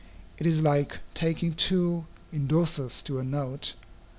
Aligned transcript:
It 0.39 0.47
is 0.47 0.63
like 0.63 0.97
taking 1.13 1.53
two 1.53 2.05
indorsers 2.33 3.03
to 3.03 3.19
a 3.19 3.23
note. 3.23 3.75